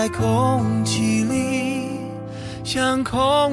[0.00, 2.00] 在空气里，
[2.64, 3.52] 像空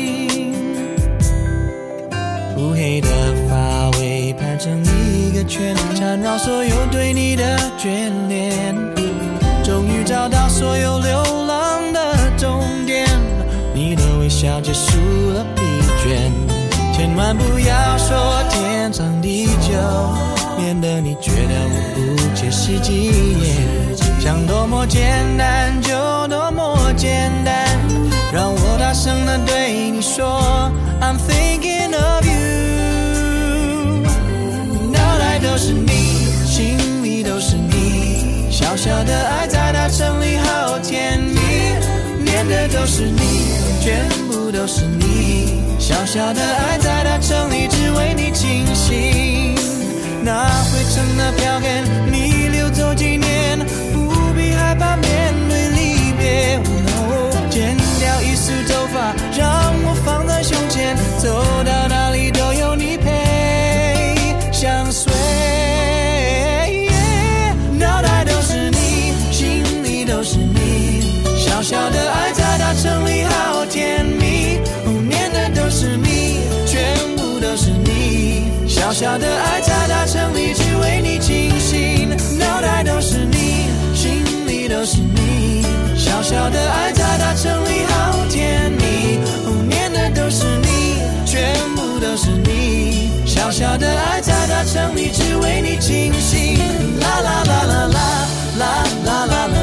[2.81, 3.07] 黑的
[3.47, 8.75] 发尾盘成一个圈，缠绕所有对你的眷恋。
[9.63, 13.07] 终于找到所有流浪的终点，
[13.75, 14.97] 你的微笑结束
[15.29, 15.61] 了疲
[16.03, 16.31] 倦。
[16.91, 18.17] 千万不要说
[18.49, 19.77] 天长地久，
[20.57, 23.11] 免得你觉得我不切实际。
[24.19, 25.93] 想多么简单就
[26.27, 27.63] 多么简单，
[28.33, 30.41] 让我大声的对你说
[30.99, 31.50] ，I'm thinking
[38.71, 41.37] 小小的爱在大城里好甜蜜，
[42.23, 43.51] 念的都是你，
[43.81, 45.61] 全部都是你。
[45.77, 49.53] 小小的爱在大城里只为你倾心，
[50.23, 51.83] 那灰尘的票根
[52.13, 56.57] 你留走纪念，不必害怕面对离别。
[57.49, 62.00] 剪掉一束头发，让我放在胸前，走到哪
[78.91, 85.63] 小小的爱在大城里只为你倾心，脑袋都是你，心里都是你。
[85.95, 89.17] 小小的爱在大城里好甜蜜，
[89.69, 93.23] 念的都是你，全部都是你。
[93.25, 96.57] 小小的爱在大城里只为你倾心，
[96.99, 98.27] 啦啦啦啦啦
[98.59, 98.65] 啦
[99.05, 99.55] 啦啦啦啦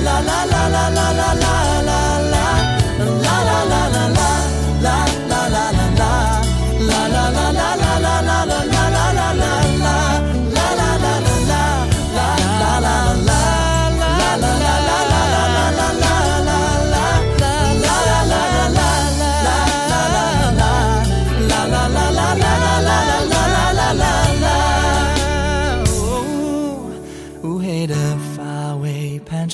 [0.00, 1.73] 啦啦啦啦啦啦啦啦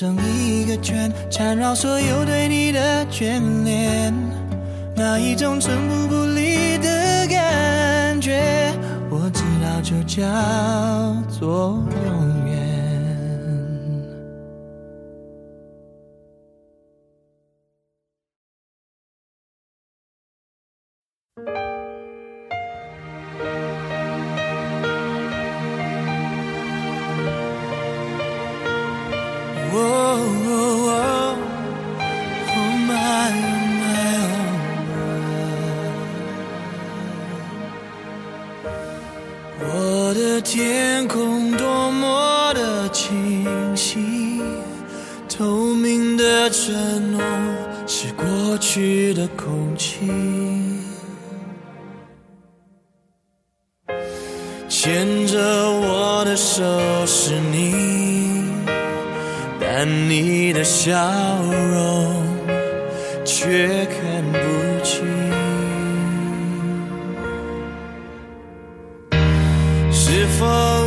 [0.09, 1.11] 一个圈。
[1.29, 4.13] 缠绕所有对你的眷恋，
[4.95, 8.73] 那一种寸步不离的感觉，
[9.09, 10.25] 我知道就叫
[11.29, 12.40] 做永远。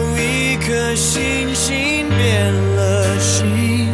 [0.04, 3.88] 有一颗星星变了心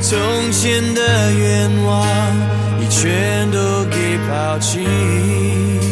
[0.00, 0.18] 从
[0.50, 2.06] 前的愿望
[2.80, 5.91] 已全都给抛弃。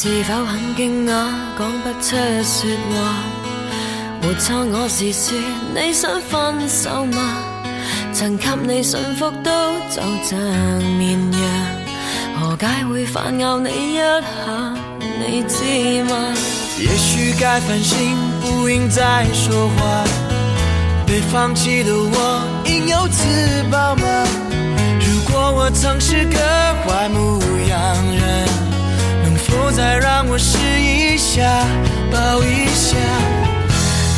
[0.00, 1.10] 是否很惊讶，
[1.58, 2.14] 讲不出
[2.44, 3.18] 说话，
[4.22, 5.36] 误错我是说
[5.74, 7.42] 你想分手吗？
[8.12, 9.50] 曾给你驯服，都
[9.90, 10.38] 就像
[10.98, 11.42] 绵羊，
[12.38, 14.22] 何解会反咬你一下，
[15.18, 16.32] 你知吗？
[16.78, 17.98] 也许该反省，
[18.40, 20.04] 不应再说话，
[21.08, 24.06] 被放弃的我，应有自保吗？
[25.00, 26.38] 如果我曾是个
[26.86, 27.78] 坏牧羊
[28.14, 28.27] 人。
[29.48, 31.42] 不再让我试一下
[32.12, 32.96] 抱一下。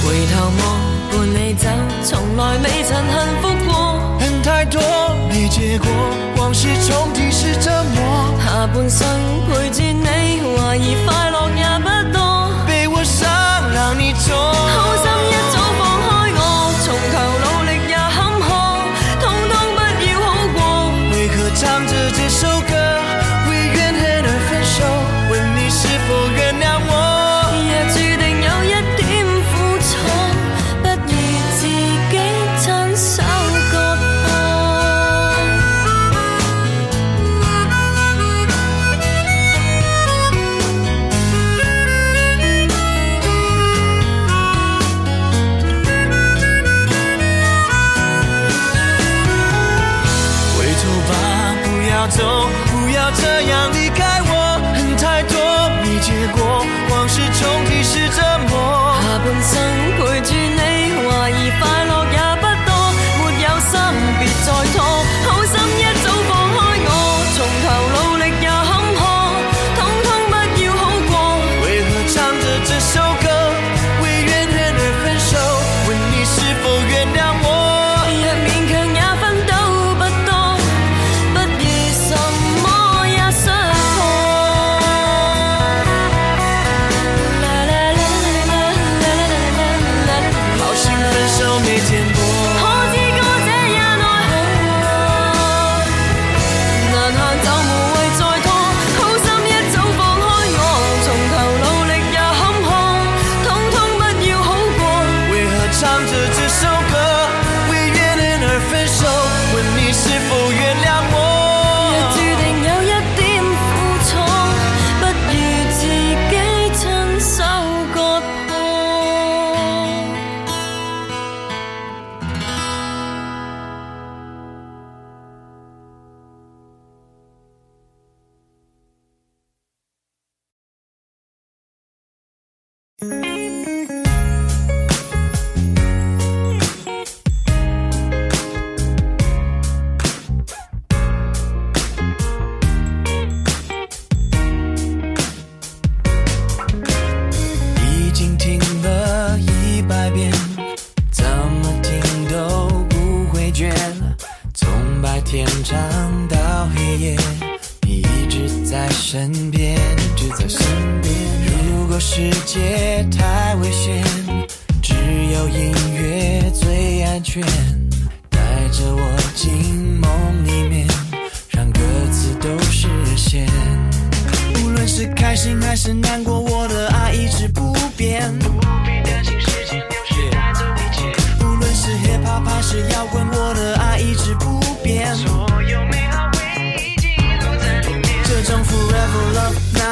[0.05, 1.69] 回头望伴你走
[2.03, 4.81] 从来未曾幸福过恨太多
[5.29, 5.89] 没结果
[6.37, 9.07] 往事重提是折磨下半生
[9.47, 13.29] 陪住你怀疑快乐也不多被我伤
[13.73, 14.70] 让你痛
[53.15, 55.37] 这样离开我恨太多
[55.83, 58.30] 没结果往事重提是折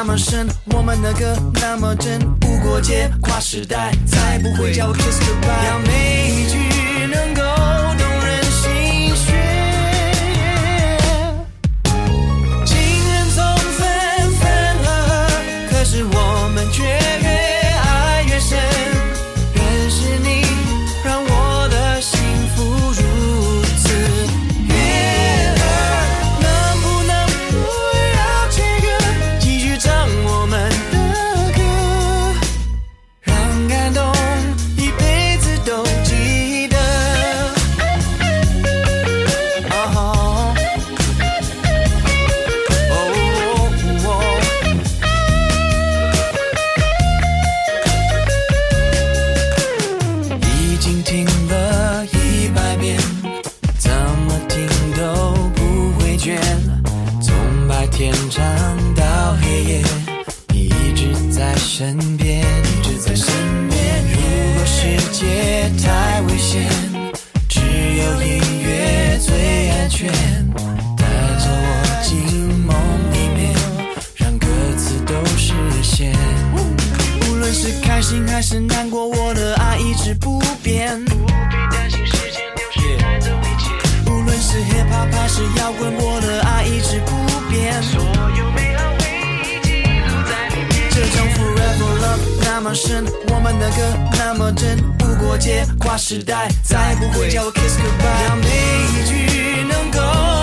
[0.01, 2.21] 那么深我们的歌那么真。
[2.47, 6.68] 无国界跨时代再不会叫 kiss goodbye 每一句
[78.09, 80.99] 心还是难过，我的爱一直不变。
[81.05, 81.31] 不必
[81.69, 83.69] 担心时间流水带走一切。
[84.09, 87.11] 无论是 hip hop 还是摇滚，我的爱一直不
[87.51, 87.79] 变。
[87.83, 89.05] 所有美好回
[89.43, 90.89] 忆记录在里面。
[90.89, 98.27] 这种 forever love 那么深，我们的歌那么真，不过界跨时代，再不会叫我 kiss goodbye。
[98.27, 100.38] 让每一句能够。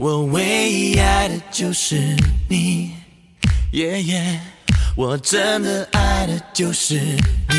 [0.00, 2.14] 我唯一爱的就是
[2.48, 2.92] 你，
[3.72, 4.40] 耶耶，
[4.94, 7.56] 我真的爱的就是你。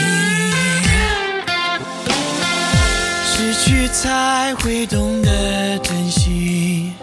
[3.25, 6.93] 失去才会懂得珍惜，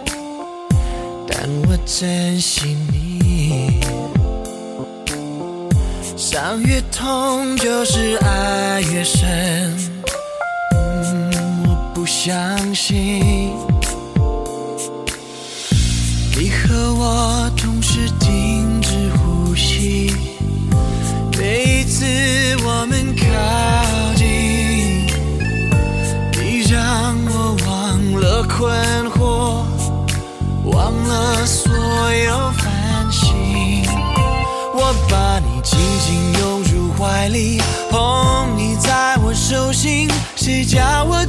[1.29, 3.79] 但我珍惜你。
[6.17, 9.71] 伤越痛，就是爱越深。
[10.75, 11.31] 嗯，
[11.69, 13.53] 我不相信
[16.39, 20.15] 你和我同时停止呼吸，
[21.39, 22.05] 每一次
[22.63, 23.25] 我们靠
[24.17, 25.07] 近，
[26.33, 28.71] 你让我忘了困
[29.13, 29.65] 惑，
[30.71, 33.83] 忘了所有烦心。
[34.75, 41.25] 我把你紧紧拥入怀里，捧你在我手心，谁叫我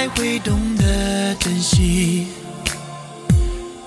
[0.00, 2.26] 才会懂得珍惜。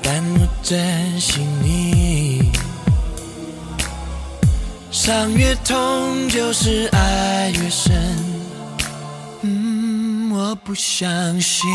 [0.04, 2.52] 但我珍惜你。
[4.91, 7.95] 伤越痛，就是爱越深。
[9.41, 11.10] 嗯，我不相
[11.41, 11.67] 信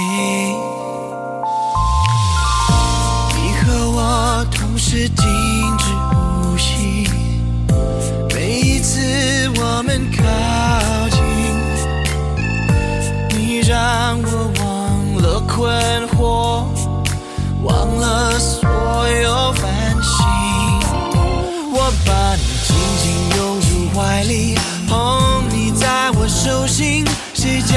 [3.34, 5.26] 你和我同时停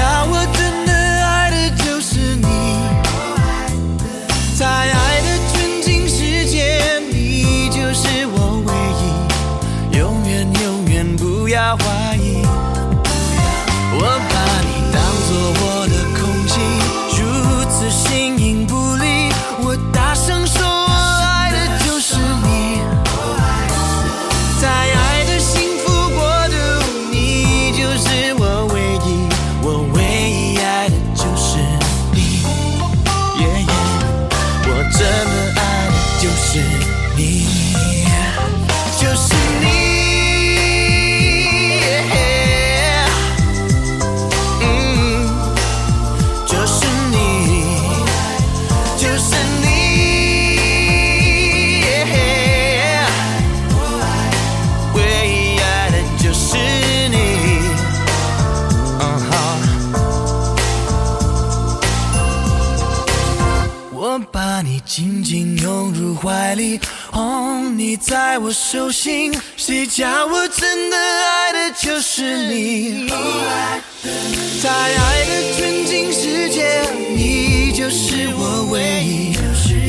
[0.02, 0.61] 谁叫
[66.22, 66.80] 怀里。
[67.12, 73.10] 捧你在我手心谁叫我真的爱的就是你。
[74.62, 76.82] 在爱的纯净世界
[77.16, 79.34] 你就是我唯一。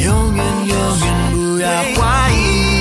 [0.05, 2.72] 永远永远不要怀疑。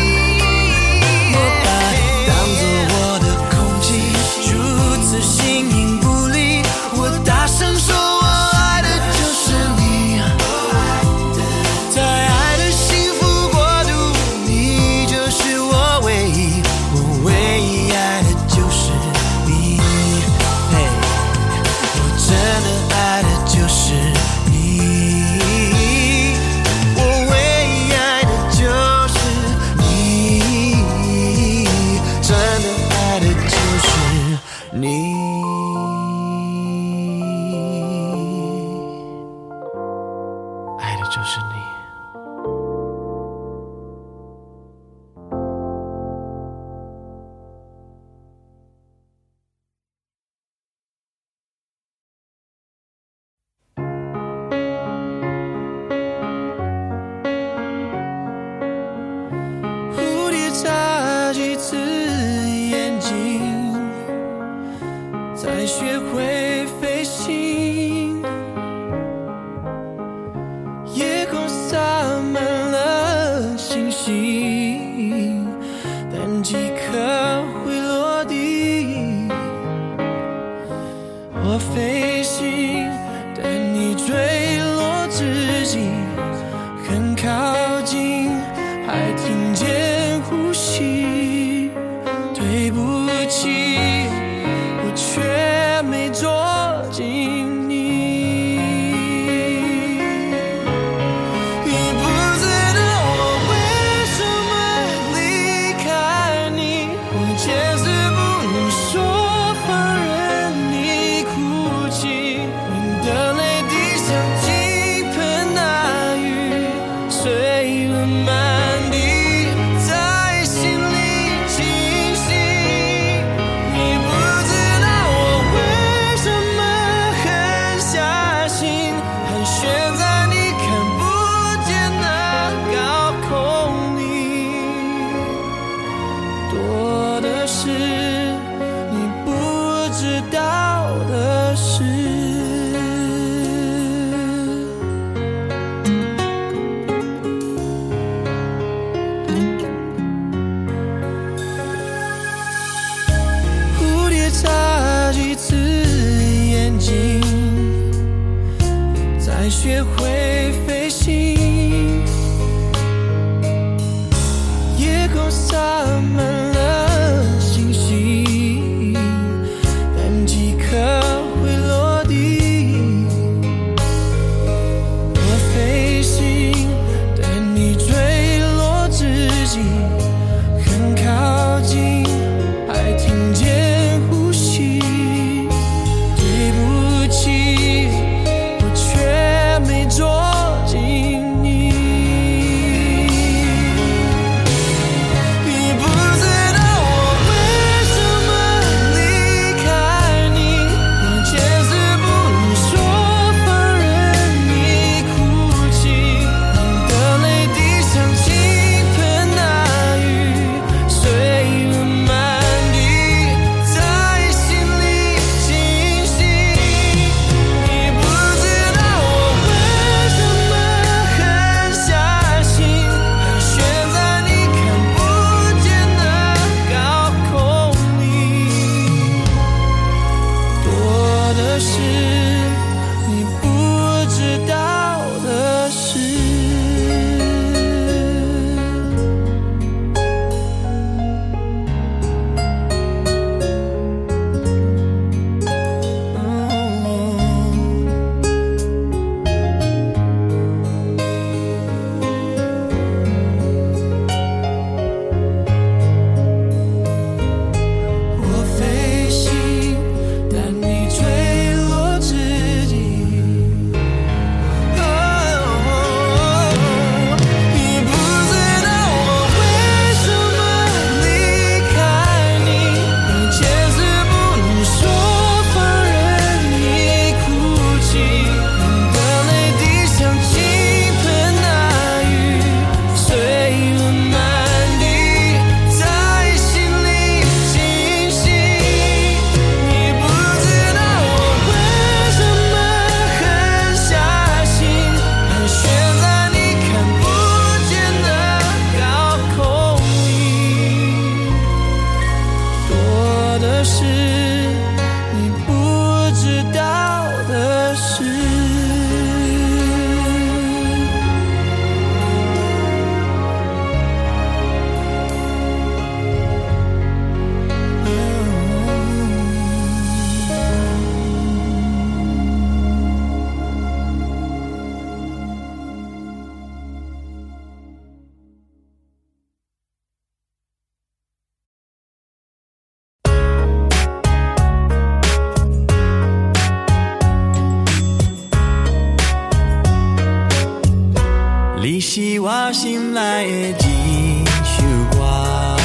[342.23, 345.57] 我心内的一首歌，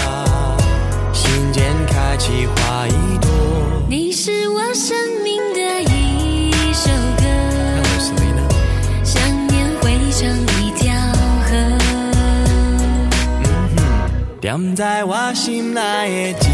[1.12, 3.28] 心间开起花一朵。
[3.90, 7.24] 你是我生命的一首歌，
[9.04, 10.26] 想念汇成
[10.58, 10.94] 一条
[11.44, 11.52] 河，
[13.44, 13.48] 嗯、
[14.40, 16.45] 点在我心内的。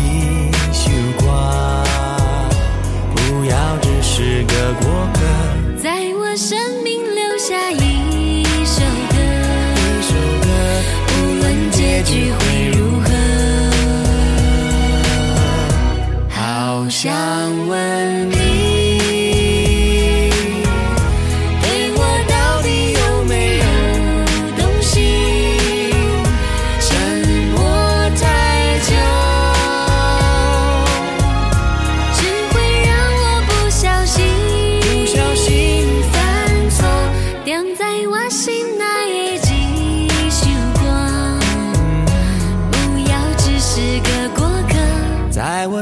[17.02, 17.41] 下。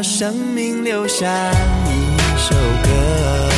[0.02, 1.50] 生命留下
[1.86, 3.50] 一首歌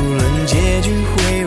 [0.00, 1.43] 无论结局会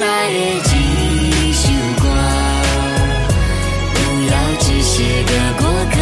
[0.00, 1.68] 来的一首
[2.02, 2.04] 歌
[3.94, 3.96] 不
[4.30, 5.96] 要只是个过客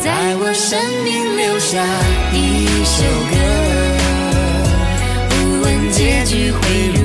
[0.00, 0.68] 在我生
[1.04, 1.72] 命留下
[2.32, 2.36] 一
[2.84, 2.98] 首
[3.30, 3.34] 歌
[5.28, 6.60] 不问结局会
[6.94, 6.99] 如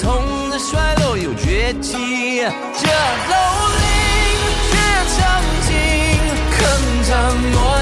[0.00, 1.92] 从此衰落又崛起。
[1.92, 3.34] 这楼
[3.74, 3.84] 里
[4.70, 4.72] 却
[5.16, 5.18] 曾
[5.66, 5.74] 经
[6.54, 6.58] 铿
[7.04, 7.77] 锵。